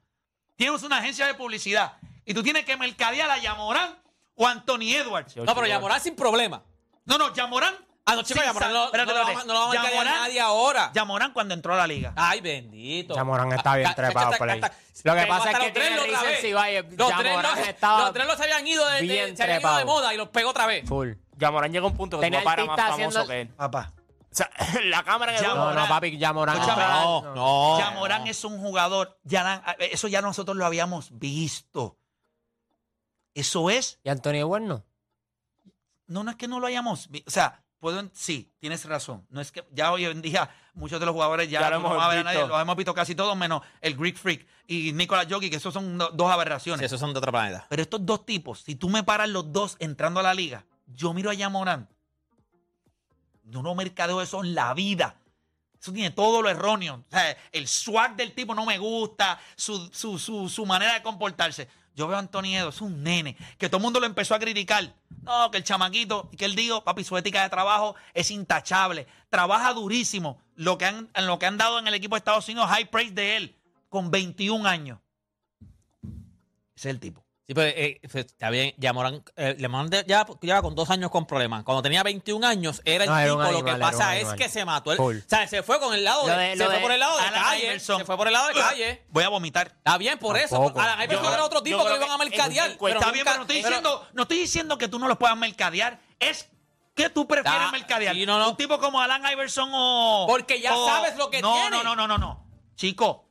Tienes 0.55 0.81
una 0.83 0.97
agencia 0.97 1.25
de 1.27 1.33
publicidad 1.35 1.93
y 2.25 2.33
tú 2.33 2.43
tienes 2.43 2.65
que 2.65 2.75
mercadear 2.77 3.29
a 3.29 3.37
Yamorán 3.37 3.97
o 4.35 4.47
a 4.47 4.51
Anthony 4.51 4.93
Edwards. 4.95 5.35
No, 5.37 5.53
pero 5.55 5.67
Yamorán 5.67 6.01
sin 6.01 6.15
problema. 6.15 6.63
No, 7.05 7.17
no, 7.17 7.33
Yamorán 7.33 7.75
Ah, 8.05 8.15
no, 8.15 8.23
chicos, 8.23 8.43
Yamorán 8.43 8.73
no, 8.73 8.85
espérate, 8.85 9.11
no, 9.13 9.17
lo 9.19 9.23
va- 9.23 9.29
espérate. 9.33 9.47
no 9.47 9.53
lo 9.53 9.59
va 9.59 9.65
a 9.65 9.73
marcar 9.73 9.91
Yamorán- 9.93 10.15
nadie 10.21 10.39
ahora. 10.39 10.91
Yamorán 10.95 11.31
cuando 11.31 11.53
entró 11.53 11.75
a 11.75 11.77
la 11.77 11.85
liga. 11.85 12.11
Ay, 12.15 12.41
bendito. 12.41 13.13
Yamorán 13.13 13.51
está 13.51 13.75
bien 13.75 13.87
Ah, 13.87 13.93
trepado 13.93 14.31
por 14.35 14.49
ahí. 14.49 14.59
Lo 15.03 15.15
que 15.15 15.25
pasa 15.27 15.51
es 15.51 15.57
que 15.59 15.63
los 15.65 15.73
tres 15.73 15.87
tiene. 15.89 16.11
Los 16.11 16.19
tres, 17.17 17.75
los 17.81 18.13
tres 18.13 18.27
los 18.27 18.39
habían 18.39 18.67
ido 18.67 18.87
de, 18.87 18.95
de- 18.95 19.01
bien 19.01 19.37
se 19.37 19.43
habían 19.43 19.59
ido 19.61 19.69
de 19.69 19.75
trepado. 19.75 19.85
moda 19.85 20.13
y 20.13 20.17
los 20.17 20.29
pegó 20.29 20.49
otra 20.49 20.65
vez. 20.65 20.87
full. 20.87 21.11
Yamorán 21.37 21.71
llega 21.71 21.85
a 21.85 21.89
un 21.89 21.95
punto 21.95 22.17
que 22.19 22.25
Tenía 22.25 22.39
tu 22.39 22.45
papá 22.45 22.61
era 22.61 22.65
más 22.65 22.79
famoso 22.97 23.27
que 23.27 23.41
él. 23.41 23.47
Papá. 23.49 23.93
O 24.31 24.35
sea, 24.35 24.49
la 24.85 25.03
cámara 25.03 25.39
Ya, 25.39 25.47
No, 25.53 25.73
no, 25.73 25.87
papi, 25.87 26.17
Yamorán. 26.17 26.57
No, 26.59 27.33
no. 27.35 27.79
Yamorán 27.79 28.27
es 28.27 28.43
un 28.43 28.59
jugador. 28.59 29.19
ya- 29.23 29.63
eso 29.79 30.07
ya 30.07 30.21
nosotros 30.21 30.55
lo 30.55 30.65
habíamos 30.65 31.17
visto. 31.17 31.97
Eso 33.33 33.69
es. 33.69 33.99
¿Y 34.03 34.09
Antonio 34.09 34.47
Bueno? 34.47 34.83
No, 36.07 36.23
no 36.23 36.31
es 36.31 36.37
que 36.37 36.47
no 36.47 36.59
lo 36.59 36.67
hayamos 36.67 37.07
visto. 37.09 37.27
O 37.27 37.31
sea, 37.31 37.61
puedo, 37.79 38.09
sí, 38.13 38.51
tienes 38.59 38.83
razón. 38.85 39.25
No 39.29 39.41
es 39.41 39.51
que 39.51 39.63
ya 39.71 39.91
hoy 39.91 40.05
en 40.05 40.21
día 40.23 40.49
muchos 40.73 40.99
de 40.99 41.05
los 41.05 41.13
jugadores 41.13 41.49
ya, 41.49 41.61
Ya 41.61 41.69
lo 41.69 41.79
no 41.79 41.87
hemos 41.93 42.03
a 42.03 42.07
ver 42.07 42.17
a 42.17 42.21
visto. 42.21 42.33
nadie, 42.39 42.47
los 42.47 42.61
hemos 42.61 42.75
visto 42.75 42.93
casi 42.95 43.13
todos, 43.15 43.37
menos 43.37 43.61
el 43.81 43.95
Greek 43.95 44.17
Freak 44.17 44.47
y 44.65 44.91
Nicolas 44.93 45.27
Jokic, 45.29 45.51
que 45.51 45.57
esos 45.57 45.73
son 45.73 45.97
do- 45.99 46.09
dos 46.09 46.31
aberraciones. 46.31 46.79
Sí, 46.79 46.85
esos 46.85 46.99
son 46.99 47.13
de 47.13 47.19
otro 47.19 47.31
planeta. 47.31 47.67
Pero 47.69 47.81
estos 47.83 48.03
dos 48.05 48.25
tipos, 48.25 48.61
si 48.61 48.75
tú 48.75 48.89
me 48.89 49.03
paras 49.03 49.29
los 49.29 49.51
dos 49.53 49.75
entrando 49.79 50.19
a 50.19 50.23
la 50.23 50.33
liga, 50.33 50.65
yo 50.87 51.13
miro 51.13 51.29
a 51.29 51.33
Yamorán. 51.35 51.87
Yo 53.49 53.61
no 53.61 53.75
mercadeo 53.75 54.21
eso 54.21 54.43
en 54.43 54.55
la 54.55 54.73
vida. 54.73 55.15
Eso 55.79 55.93
tiene 55.93 56.11
todo 56.11 56.41
lo 56.41 56.49
erróneo. 56.49 57.03
O 57.07 57.11
sea, 57.11 57.37
el 57.51 57.67
swag 57.67 58.15
del 58.15 58.33
tipo 58.33 58.53
no 58.53 58.65
me 58.65 58.77
gusta, 58.77 59.39
su, 59.55 59.89
su, 59.93 60.19
su, 60.19 60.49
su 60.49 60.65
manera 60.65 60.93
de 60.93 61.01
comportarse. 61.01 61.67
Yo 61.95 62.07
veo 62.07 62.15
a 62.15 62.19
Anthony 62.19 62.55
Edo, 62.55 62.69
es 62.69 62.81
un 62.81 63.03
nene, 63.03 63.35
que 63.57 63.67
todo 63.67 63.77
el 63.77 63.83
mundo 63.83 63.99
lo 63.99 64.05
empezó 64.05 64.35
a 64.35 64.39
criticar. 64.39 64.93
No, 65.21 65.51
que 65.51 65.57
el 65.57 65.63
chamaquito, 65.63 66.29
que 66.37 66.45
él 66.45 66.55
dijo, 66.55 66.83
papi, 66.83 67.03
su 67.03 67.17
ética 67.17 67.43
de 67.43 67.49
trabajo 67.49 67.95
es 68.13 68.31
intachable. 68.31 69.07
Trabaja 69.29 69.73
durísimo. 69.73 70.41
Lo 70.55 70.77
que 70.77 70.85
han, 70.85 71.09
en 71.13 71.27
lo 71.27 71.39
que 71.39 71.45
han 71.45 71.57
dado 71.57 71.79
en 71.79 71.87
el 71.87 71.93
equipo 71.93 72.15
de 72.15 72.19
Estados 72.19 72.47
Unidos, 72.47 72.69
high 72.69 72.89
praise 72.89 73.13
de 73.13 73.37
él, 73.37 73.55
con 73.89 74.11
21 74.11 74.67
años. 74.67 74.99
Ese 76.75 76.87
es 76.89 76.95
el 76.95 76.99
tipo. 76.99 77.25
Sí, 77.49 77.55
pero 77.55 77.67
eh, 77.75 77.99
pues, 78.11 78.27
está 78.27 78.51
bien. 78.51 78.75
Yamorán, 78.77 79.23
eh, 79.35 79.55
Yamorán 79.57 79.89
de- 79.89 80.05
ya 80.07 80.23
lleva 80.39 80.61
con 80.61 80.75
dos 80.75 80.87
años 80.91 81.09
con 81.09 81.25
problemas. 81.25 81.63
Cuando 81.63 81.81
tenía 81.81 82.03
21 82.03 82.43
años, 82.45 82.79
era 82.85 83.05
el 83.05 83.09
No, 83.09 83.17
era 83.17 83.33
tipo. 83.33 83.51
lo 83.53 83.65
que 83.65 83.75
pasa 83.79 84.17
es 84.17 84.31
que 84.33 84.47
se 84.49 84.63
mató. 84.65 84.91
O 84.91 85.11
sea, 85.25 85.47
se 85.47 85.63
fue 85.63 85.79
con 85.79 85.95
el 85.95 86.03
lado 86.03 86.27
de, 86.27 86.35
de- 86.37 86.57
se 86.57 86.63
fue 86.65 86.75
de 86.75 86.79
por 86.79 86.91
el 86.91 86.99
lado 86.99 87.17
de 87.17 87.23
Alan 87.25 87.43
calle. 87.43 87.63
Iverson. 87.65 87.97
Se 87.97 88.05
fue 88.05 88.17
por 88.17 88.27
el 88.27 88.33
lado 88.33 88.49
de 88.49 88.53
calle. 88.53 89.03
Voy 89.09 89.23
a 89.23 89.29
vomitar. 89.29 89.65
Está 89.75 89.97
bien, 89.97 90.19
por 90.19 90.37
eso. 90.37 90.57
Tampoco. 90.57 90.79
Iverson 90.79 91.23
Yo- 91.25 91.33
era 91.33 91.43
otro 91.43 91.63
tipo 91.63 91.83
que 91.83 91.89
lo 91.89 91.95
iban 91.95 92.11
a 92.11 92.17
mercadear. 92.19 92.77
pero 92.79 92.99
Está 92.99 93.11
bien, 93.11 93.25
pero 93.25 93.37
no 93.37 93.41
estoy 93.41 93.61
pero- 93.63 93.67
diciendo, 93.77 94.07
no 94.13 94.21
estoy 94.21 94.37
diciendo 94.37 94.77
que 94.77 94.87
tú 94.87 94.99
no 94.99 95.07
los 95.07 95.17
puedas 95.17 95.35
mercadear. 95.35 95.99
Es 96.19 96.49
que 96.93 97.09
tú 97.09 97.27
prefieres 97.27 97.59
Da- 97.61 97.71
mercadear. 97.71 98.13
sí, 98.13 98.27
no, 98.27 98.37
no. 98.37 98.51
Un 98.51 98.57
tipo 98.57 98.77
como 98.77 99.01
Alan 99.01 99.23
Iverson 99.25 99.71
o. 99.73 100.25
Porque 100.29 100.61
ya 100.61 100.75
o- 100.77 100.85
sabes 100.87 101.17
lo 101.17 101.31
que 101.31 101.41
no, 101.41 101.51
tiene. 101.53 101.69
No, 101.71 101.83
no, 101.83 101.95
no, 101.95 102.07
no, 102.07 102.19
no. 102.19 102.45
Chico, 102.75 103.27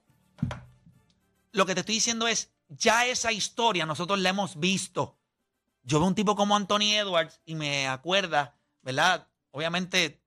lo 1.53 1.67
que 1.67 1.75
te 1.75 1.81
estoy 1.81 1.95
diciendo 1.95 2.27
es, 2.27 2.51
ya 2.69 3.07
esa 3.07 3.33
historia 3.33 3.87
nosotros 3.87 4.19
la 4.19 4.31
hemos 4.31 4.59
visto. 4.59 5.17
Yo 5.83 5.99
veo 6.01 6.09
un 6.09 6.15
tipo 6.15 6.37
como 6.37 6.55
Anthony 6.57 6.93
Edwards 6.95 7.41
y 7.47 7.55
me 7.55 7.89
acuerda, 7.89 8.55
¿verdad? 8.83 9.27
Obviamente, 9.53 10.21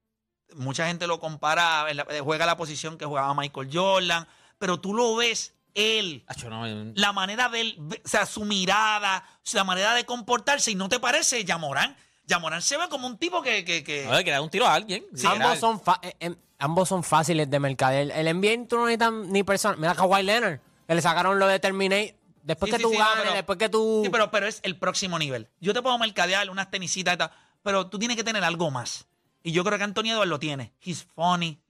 mucha 0.56 0.86
gente 0.86 1.06
lo 1.06 1.20
compara, 1.20 1.92
la- 1.94 2.06
juega 2.22 2.46
la 2.46 2.56
posición 2.56 2.98
que 2.98 3.04
jugaba 3.06 3.32
Michael 3.34 3.70
Jordan, 3.72 4.26
pero 4.58 4.80
tú 4.80 4.92
lo 4.94 5.14
ves 5.16 5.54
él 5.74 6.22
Acho, 6.26 6.50
no, 6.50 6.66
eh, 6.66 6.92
la 6.96 7.12
manera 7.12 7.48
de 7.48 7.60
él, 7.62 7.78
o 8.04 8.08
sea, 8.08 8.26
su 8.26 8.44
mirada, 8.44 9.24
la 9.52 9.64
manera 9.64 9.94
de 9.94 10.04
comportarse, 10.04 10.70
y 10.70 10.74
no 10.74 10.88
te 10.88 11.00
parece 11.00 11.44
Yamorán. 11.44 11.96
Yamorán 12.26 12.60
se 12.60 12.76
ve 12.76 12.88
como 12.90 13.06
un 13.06 13.16
tipo 13.16 13.40
que, 13.42 13.64
que, 13.64 13.82
que- 13.82 14.04
no, 14.04 14.12
le 14.12 14.18
quería 14.18 14.34
dar 14.34 14.42
un 14.42 14.50
tiro 14.50 14.66
a 14.66 14.74
alguien. 14.74 15.04
ambos, 15.24 15.58
son 15.60 15.80
eh, 16.02 16.14
em, 16.20 16.36
ambos 16.58 16.88
son 16.88 17.02
fáciles 17.02 17.48
de 17.48 17.58
mercadear. 17.58 18.10
El 18.16 18.26
NBA 18.36 18.68
tú 18.68 18.76
no 18.76 18.84
necesitas 18.86 19.12
ni 19.12 19.42
personas. 19.44 19.78
Mira 19.78 19.94
Kawhi 19.94 20.22
Leonard, 20.22 20.60
que 20.86 20.94
le 20.94 21.00
sacaron 21.00 21.38
lo 21.38 21.46
de 21.46 21.58
Terminate. 21.58 22.18
Después 22.42 22.68
Sí, 22.70 22.72
que 22.72 22.76
sí, 22.78 22.82
tú 22.82 22.90
sí, 22.90 22.98
no, 22.98 23.04
ganes, 23.04 23.22
pero- 23.22 23.34
después 23.34 23.58
que 23.58 23.68
tú... 23.68 24.00
Sí, 24.04 24.10
pero, 24.10 24.30
pero 24.30 24.46
es 24.46 24.60
el 24.64 24.76
próximo 24.78 25.18
nivel. 25.18 25.48
Yo 25.60 25.72
te 25.72 25.80
puedo 25.82 25.96
mercadear 25.98 26.50
unas 26.50 26.70
tenisitas 26.70 27.14
y 27.14 27.16
tal, 27.18 27.30
pero 27.62 27.86
tú 27.88 27.98
tienes 27.98 28.16
que 28.16 28.24
tener 28.24 28.42
algo 28.44 28.70
más. 28.70 29.06
Y 29.42 29.52
yo 29.52 29.64
creo 29.64 29.78
que 29.78 29.84
Antonio 29.84 30.14
Edwards 30.14 30.28
lo 30.30 30.38
tiene. 30.38 30.72
He's 30.84 31.04
funny, 31.14 31.60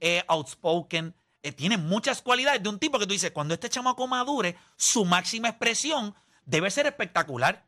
eh, 0.00 0.24
outspoken, 0.28 1.14
eh, 1.42 1.52
tiene 1.52 1.76
muchas 1.78 2.22
cualidades 2.22 2.62
de 2.62 2.68
un 2.68 2.78
tipo 2.78 2.98
que 2.98 3.06
tú 3.06 3.12
dices, 3.12 3.30
cuando 3.32 3.54
este 3.54 3.68
chamaco 3.68 4.06
madure, 4.06 4.56
su 4.76 5.04
máxima 5.04 5.48
expresión 5.48 6.14
debe 6.44 6.70
ser 6.70 6.86
espectacular. 6.86 7.64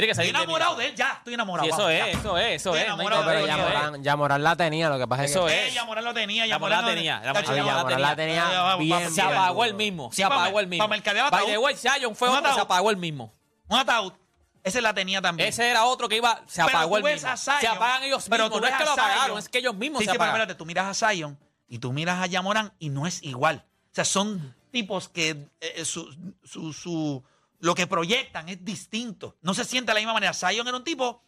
Tiene 0.00 0.06
que 0.06 0.10
Estoy 0.12 0.26
salir 0.32 0.36
enamorado 0.36 0.76
de 0.76 0.86
él, 0.86 0.94
ya, 0.94 1.10
estoy 1.18 1.34
enamorado. 1.34 1.66
Y 1.66 1.70
eso 1.70 1.78
vamos, 1.78 1.92
es, 1.92 1.98
ya. 1.98 2.06
eso 2.20 2.38
es, 2.38 2.46
eso 2.46 2.70
Estoy 2.70 2.78
es. 2.78 2.80
hay 2.80 2.86
enamorado 2.86 3.22
No, 3.22 3.28
pero 3.28 3.38
eso 3.40 3.48
es. 3.48 3.56
Yamoran, 3.56 4.02
Yamoran 4.02 4.42
la 4.42 4.56
tenía, 4.56 4.88
lo 4.88 4.98
que 4.98 5.06
pasa 5.06 5.24
es 5.24 5.30
Eso 5.30 5.46
que... 5.46 5.66
es. 5.66 5.70
Eh, 5.72 5.74
Yamorán 5.74 6.04
lo 6.04 6.14
tenía, 6.14 6.46
Yamorán 6.46 6.78
Yamorán 6.78 6.84
la 6.86 6.90
tenía, 6.94 7.22
Yamoran 7.22 8.00
la 8.02 8.16
tenía 8.16 8.50
Ya, 8.52 8.76
bien, 8.76 9.10
Se 9.14 9.22
apagó 9.22 9.64
el 9.64 9.74
mismo. 9.74 10.10
Sí, 10.12 10.22
Se 10.22 10.28
pa' 10.28 10.34
apagó 10.34 10.60
el 10.60 10.66
mismo. 10.68 10.84
pa' 10.84 10.88
mercadear 10.88 11.30
By 11.30 11.40
ataúd. 11.40 11.52
the 11.52 11.58
way, 11.58 11.76
Zion 11.76 12.16
fue 12.16 12.28
Un 12.30 12.36
otro 12.36 12.54
se 12.54 12.60
apagó 12.60 12.90
el 12.90 12.96
mismo. 12.96 13.32
Un 13.68 13.78
ataúd. 13.78 14.12
Ese 14.62 14.80
la 14.82 14.92
tenía 14.94 15.22
también. 15.22 15.48
Ese 15.48 15.68
era 15.68 15.84
otro 15.84 16.08
que 16.08 16.16
iba, 16.16 16.42
se 16.46 16.60
apagó 16.62 16.96
el 16.98 17.04
mismo. 17.04 17.36
se 17.36 17.66
apagan 17.66 18.02
ellos 18.02 18.26
pero 18.28 18.50
tú 18.50 18.60
No 18.60 18.66
es 18.66 18.74
que 18.74 18.84
lo 18.84 18.92
apagaron, 18.92 19.38
es 19.38 19.48
que 19.48 19.58
ellos 19.58 19.74
mismos 19.74 20.00
Sí, 20.00 20.04
se 20.06 20.10
sí, 20.12 20.16
pero 20.18 20.24
apagan. 20.24 20.40
espérate, 20.42 20.58
tú 20.58 20.66
miras 20.66 21.02
a 21.02 21.08
Zion 21.10 21.38
y 21.68 21.78
tú 21.78 21.92
miras 21.92 22.20
a 22.22 22.26
Yamorán 22.26 22.72
y 22.78 22.88
no 22.90 23.06
es 23.06 23.22
igual. 23.22 23.64
O 23.90 23.94
sea, 23.94 24.04
son 24.04 24.54
tipos 24.70 25.08
que 25.08 25.48
eh, 25.60 25.84
su, 25.84 26.14
su, 26.44 26.72
su- 26.72 27.24
lo 27.60 27.74
que 27.74 27.86
proyectan 27.86 28.48
es 28.48 28.64
distinto. 28.64 29.36
No 29.42 29.54
se 29.54 29.64
siente 29.64 29.90
de 29.90 29.94
la 29.94 30.00
misma 30.00 30.14
manera. 30.14 30.34
Zion 30.34 30.66
era 30.66 30.76
un 30.76 30.84
tipo, 30.84 31.22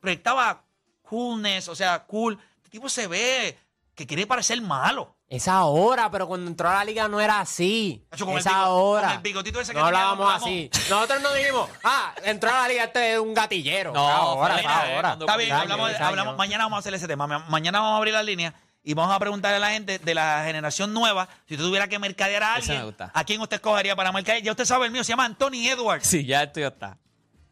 proyectaba 0.00 0.64
coolness, 1.02 1.68
o 1.68 1.74
sea, 1.74 2.04
cool. 2.06 2.38
Este 2.58 2.70
tipo 2.70 2.88
se 2.88 3.06
ve 3.06 3.58
que 3.94 4.06
quiere 4.06 4.26
parecer 4.26 4.60
malo. 4.62 5.16
Esa 5.28 5.64
hora, 5.64 6.10
pero 6.10 6.26
cuando 6.26 6.50
entró 6.50 6.68
a 6.68 6.74
la 6.74 6.84
liga 6.84 7.06
no 7.06 7.20
era 7.20 7.38
así. 7.40 8.04
Hacho, 8.10 8.26
con 8.26 8.36
el 8.36 8.42
con 8.44 9.22
bigotito 9.22 9.60
ese 9.60 9.72
que 9.72 9.78
no 9.78 9.86
hablábamos 9.86 10.34
así. 10.34 10.68
Nosotros 10.88 11.22
no 11.22 11.32
dijimos, 11.34 11.68
ah, 11.84 12.14
entró 12.24 12.50
a 12.50 12.62
la 12.62 12.68
liga 12.68 12.84
este 12.84 13.12
es 13.14 13.18
un 13.20 13.32
gatillero. 13.32 13.92
No, 13.92 14.00
ahora, 14.08 14.54
fue 14.54 14.62
esa 14.62 14.86
la- 14.88 14.98
hora. 14.98 15.08
cuando- 15.10 15.24
Está 15.26 15.36
bien, 15.36 15.52
hablamos, 15.52 15.92
hablamos- 16.00 16.36
mañana 16.36 16.64
vamos 16.64 16.76
a 16.78 16.80
hacer 16.80 16.94
ese 16.94 17.06
tema. 17.06 17.26
Ma- 17.28 17.46
Mañana 17.48 17.78
vamos 17.80 17.94
a 17.94 17.96
abrir 17.98 18.12
las 18.14 18.24
líneas 18.24 18.54
y 18.82 18.94
vamos 18.94 19.14
a 19.14 19.18
preguntarle 19.18 19.56
a 19.56 19.60
la 19.60 19.70
gente 19.70 19.98
de 19.98 20.14
la 20.14 20.42
generación 20.44 20.92
nueva, 20.94 21.28
si 21.46 21.54
usted 21.54 21.66
tuviera 21.66 21.88
que 21.88 21.98
mercadear 21.98 22.42
a 22.42 22.58
Ese 22.58 22.68
me 22.68 22.74
alguien, 22.78 22.86
gusta. 22.86 23.10
¿a 23.14 23.24
quién 23.24 23.40
usted 23.40 23.56
escogería 23.56 23.94
para 23.96 24.12
mercadear? 24.12 24.42
Ya 24.42 24.52
usted 24.52 24.64
sabe 24.64 24.86
el 24.86 24.92
mío, 24.92 25.04
se 25.04 25.10
llama 25.12 25.24
Anthony 25.24 25.66
Edwards. 25.68 26.06
Sí, 26.06 26.24
ya 26.24 26.42
esto 26.42 26.60
ya 26.60 26.68
está. 26.68 26.98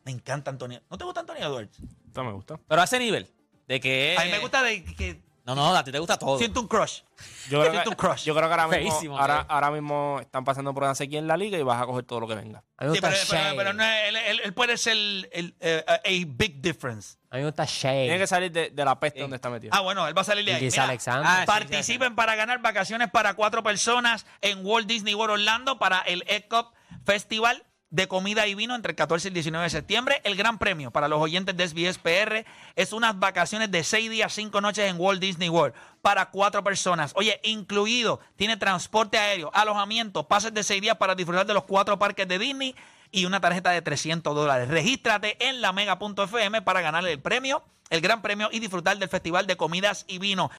Me 0.05 0.13
encanta 0.13 0.51
Anthony. 0.51 0.81
¿No 0.91 0.97
te 0.97 1.05
gusta 1.05 1.21
Anthony 1.21 1.37
Edwards? 1.41 1.79
Esto 2.07 2.25
me 2.25 2.33
gusta. 2.33 2.59
Pero 2.67 2.81
a 2.81 2.85
ese 2.85 2.99
nivel, 2.99 3.29
de 3.67 3.81
que... 3.81 4.17
A 4.19 4.25
mí 4.25 4.31
me 4.31 4.39
gusta 4.39 4.63
de 4.63 4.83
que 4.85 5.21
No, 5.49 5.55
no, 5.55 5.75
a 5.75 5.83
ti 5.83 5.91
te 5.91 5.99
gusta 5.99 6.19
todo. 6.19 6.37
siento 6.39 6.61
un 6.61 6.69
crush. 6.69 7.01
Yo 7.49 7.61
creo, 7.61 7.63
Siento 7.73 7.83
que, 7.83 7.89
un 7.89 7.95
crush. 7.95 8.25
yo 8.25 8.35
creo 8.35 8.47
que 8.49 8.53
ahora 8.53 8.69
mismo, 8.69 8.91
Feísimo, 8.91 9.19
ahora, 9.19 9.47
ahora 9.49 9.71
mismo 9.71 10.19
están 10.21 10.45
pasando 10.45 10.75
por 10.75 10.85
aquí 10.85 11.17
en 11.17 11.27
la 11.27 11.37
liga 11.39 11.57
y 11.59 11.63
vas 11.63 11.81
a 11.83 11.87
coger 11.87 12.05
todo 12.05 12.21
lo 12.21 12.29
que 12.29 12.35
venga. 12.35 12.63
A 12.77 12.85
mí 12.85 12.91
me 12.91 12.97
Sí, 12.97 13.01
gusta 13.01 13.09
pero, 13.09 13.21
pero- 13.31 13.43
Shea. 13.43 13.55
pero 13.57 13.73
no 13.73 13.83
es- 13.83 14.09
él, 14.09 14.17
él- 14.17 14.41
él 14.45 14.53
puede 14.53 14.77
ser 14.77 14.93
el, 14.93 15.29
el, 15.33 15.55
eh, 15.61 15.85
a 15.89 16.01
big 16.27 16.61
difference. 16.61 17.17
A 17.31 17.37
mí 17.37 17.41
me 17.43 17.47
gusta 17.49 17.65
Shea. 17.65 17.93
Tiene 18.05 18.19
que 18.19 18.27
salir 18.27 18.53
de, 18.53 18.71
de 18.71 18.85
la 18.85 19.01
peste 19.01 19.21
donde 19.21 19.37
está 19.37 19.49
metido. 19.49 19.73
Ah, 19.75 19.81
bueno, 19.81 20.07
él 20.07 20.17
va 20.17 20.21
a 20.21 20.25
salir 20.25 20.45
de 20.45 20.55
ahí. 20.55 20.63
Mira, 20.63 20.85
Alexander. 20.85 21.25
Ah, 21.27 21.41
sí, 21.41 21.47
Participen 21.47 22.15
para 22.15 22.35
ganar 22.35 22.61
vacaciones 22.61 23.11
para 23.11 23.33
cuatro 23.35 23.63
personas 23.63 24.27
en 24.43 24.65
Walt 24.65 24.87
Disney 24.87 25.15
World 25.15 25.33
Orlando 25.33 25.79
para 25.79 26.01
el 26.01 26.25
ECOP 26.29 26.75
Festival 27.07 27.65
de 27.91 28.07
comida 28.07 28.47
y 28.47 28.55
vino 28.55 28.75
entre 28.75 28.93
el 28.93 28.97
14 28.97 29.29
y 29.29 29.31
el 29.31 29.35
19 29.35 29.65
de 29.65 29.71
septiembre. 29.71 30.21
El 30.25 30.37
gran 30.37 30.59
premio 30.59 30.91
para 30.91 31.09
los 31.09 31.21
oyentes 31.21 31.57
de 31.57 31.67
SBS 31.67 31.99
PR 31.99 32.45
es 32.77 32.93
unas 32.93 33.19
vacaciones 33.19 33.71
de 33.71 33.83
seis 33.83 34.11
días, 34.11 34.33
cinco 34.33 34.61
noches 34.61 34.91
en 34.91 35.01
Walt 35.01 35.21
Disney 35.21 35.49
World 35.49 35.75
para 36.03 36.31
cuatro 36.31 36.63
personas. 36.63 37.13
Oye, 37.17 37.41
incluido, 37.45 38.21
tiene 38.37 38.57
transporte 38.57 39.19
aéreo, 39.19 39.51
alojamiento, 39.55 40.29
pases 40.29 40.53
de 40.53 40.63
seis 40.63 40.83
días 40.83 40.97
para 40.97 41.15
disfrutar 41.15 41.47
de 41.47 41.55
los 41.55 41.65
cuatro 41.65 41.99
parques 41.99 42.29
de 42.29 42.39
Disney 42.39 42.75
y 43.11 43.25
una 43.25 43.41
tarjeta 43.41 43.71
de 43.71 43.83
300 43.83 44.35
dólares. 44.35 44.69
Regístrate 44.69 45.49
en 45.49 45.61
la 45.61 45.73
mega.fm 45.73 46.63
para 46.63 46.81
ganar 46.83 47.07
el 47.07 47.21
premio, 47.21 47.63
el 47.91 48.01
gran 48.01 48.21
premio 48.21 48.51
y 48.53 48.61
disfrutar 48.61 48.99
del 48.99 49.09
Festival 49.09 49.47
de 49.47 49.57
Comidas 49.57 50.05
y 50.09 50.19
Vino. 50.19 50.47